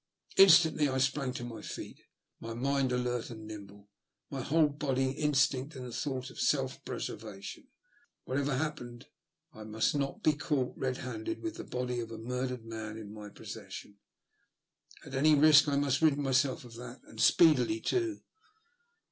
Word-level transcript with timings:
Instantly 0.35 0.89
I 0.89 0.97
sprang 0.97 1.31
to 1.33 1.43
my 1.43 1.61
feet, 1.61 2.01
my 2.39 2.55
mind 2.55 2.91
alert 2.91 3.29
and 3.29 3.45
nimble, 3.45 3.87
my 4.31 4.41
whole 4.41 4.67
body 4.69 5.11
instinct 5.11 5.75
with 5.75 5.83
the 5.83 5.91
thought 5.91 6.31
of 6.31 6.39
self 6.39 6.83
preservation. 6.83 7.67
What 8.23 8.39
ever 8.39 8.55
happened 8.55 9.05
I 9.53 9.63
must 9.63 9.93
not 9.93 10.23
be 10.23 10.33
caught, 10.33 10.75
red 10.75 10.97
handed, 10.97 11.43
with 11.43 11.57
the 11.57 11.63
body 11.63 11.99
of 11.99 12.09
the 12.09 12.17
murdered 12.17 12.65
man 12.65 12.97
in 12.97 13.13
my 13.13 13.29
possession. 13.29 13.99
At 15.05 15.13
any 15.13 15.35
risk 15.35 15.67
I 15.67 15.75
must 15.75 16.01
rid 16.01 16.17
myself 16.17 16.65
of 16.65 16.77
that, 16.77 17.01
and 17.05 17.21
speedily, 17.21 17.79
too. 17.79 18.23